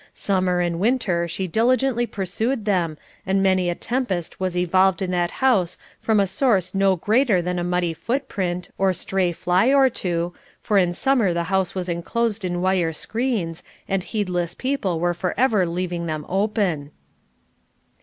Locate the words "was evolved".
4.39-4.99